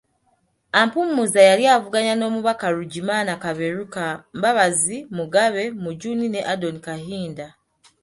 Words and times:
Ampumuza 0.79 1.41
yali 1.49 1.63
avuganya 1.75 2.13
n'omubaka 2.17 2.65
Ruggimana 2.75 3.31
Kaberuka, 3.43 4.05
Mbabazi, 4.37 4.97
Mugabe, 5.15 5.63
Mujuni 5.83 6.25
ne 6.31 6.41
Adon 6.53 6.77
Kahinda. 6.85 7.47